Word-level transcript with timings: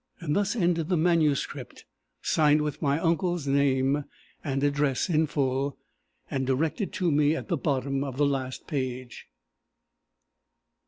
Thus 0.27 0.55
ended 0.55 0.89
the 0.89 0.97
manuscript, 0.97 1.85
signed 2.23 2.63
with 2.63 2.81
my 2.81 2.97
uncle's 2.97 3.45
name 3.45 4.05
and 4.43 4.63
address 4.63 5.09
in 5.11 5.27
full, 5.27 5.77
and 6.27 6.47
directed 6.47 6.91
to 6.93 7.11
me 7.11 7.35
at 7.35 7.49
the 7.49 7.55
bottom 7.57 8.03
of 8.03 8.17
the 8.17 8.25
last 8.25 8.65
page. 8.65 9.27